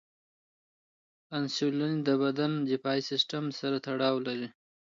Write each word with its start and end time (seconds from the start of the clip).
انسولین 1.37 1.93
د 2.07 2.09
بدن 2.23 2.51
دفاعي 2.71 3.01
سیستم 3.09 3.43
سره 3.59 3.77
تړاو 3.85 4.15
لري. 4.27 4.49